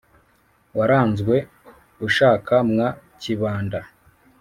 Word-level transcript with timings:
warazwe 0.77 1.35
ushaka 2.07 2.53
mwa 2.69 2.87
kibanda. 3.21 3.79